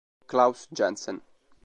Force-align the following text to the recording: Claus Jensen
Claus 0.25 0.65
Jensen 0.73 1.21